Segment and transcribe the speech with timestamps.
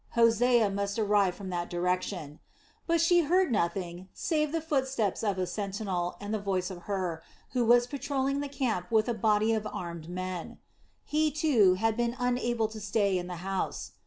[0.17, 2.39] Hosea must arrive from that direction.
[2.87, 7.21] But she heard nothing save the footsteps of a sentinel and the voice of Hur,
[7.51, 10.57] who was patrolling the camp with a body of armed men.
[11.05, 13.91] He, too, had been unable to stay in the house.